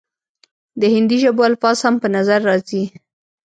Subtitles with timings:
[0.79, 2.83] د هندي ژبو الفاظ هم پۀ نظر راځي،